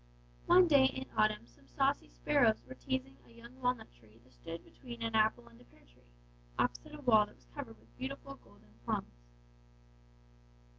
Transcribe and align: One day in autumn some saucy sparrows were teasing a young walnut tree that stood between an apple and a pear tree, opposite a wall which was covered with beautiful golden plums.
One 0.47 0.67
day 0.67 0.85
in 0.85 1.05
autumn 1.15 1.45
some 1.45 1.67
saucy 1.67 2.07
sparrows 2.07 2.63
were 2.65 2.73
teasing 2.73 3.17
a 3.23 3.29
young 3.29 3.61
walnut 3.61 3.93
tree 3.93 4.19
that 4.23 4.33
stood 4.33 4.63
between 4.63 5.03
an 5.03 5.13
apple 5.13 5.47
and 5.47 5.61
a 5.61 5.63
pear 5.63 5.81
tree, 5.85 6.01
opposite 6.57 6.95
a 6.95 7.01
wall 7.01 7.27
which 7.27 7.35
was 7.35 7.45
covered 7.53 7.77
with 7.79 7.95
beautiful 7.95 8.33
golden 8.33 8.73
plums. 8.83 9.13